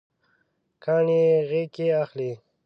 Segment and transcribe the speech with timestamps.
[0.83, 2.31] کاڼي یې غیږکې اخلي